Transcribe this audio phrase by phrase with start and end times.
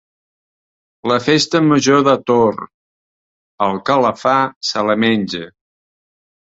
[1.11, 2.59] La festa major de Tor:
[3.69, 4.35] el que la fa
[4.73, 5.47] se la menja.